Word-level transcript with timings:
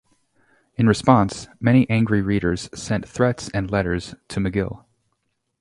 In 0.77 0.87
response, 0.87 1.47
many 1.59 1.87
angry 1.87 2.23
readers 2.23 2.71
sent 2.73 3.07
threats 3.07 3.49
and 3.53 3.69
letters 3.69 4.15
to 4.29 4.39
McGill. 4.39 4.83